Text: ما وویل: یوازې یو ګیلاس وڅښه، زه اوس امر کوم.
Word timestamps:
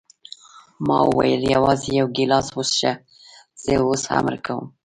ما 0.87 0.97
وویل: 1.09 1.41
یوازې 1.55 1.89
یو 1.99 2.07
ګیلاس 2.15 2.47
وڅښه، 2.55 2.91
زه 3.63 3.73
اوس 3.81 4.03
امر 4.17 4.35
کوم. 4.45 4.65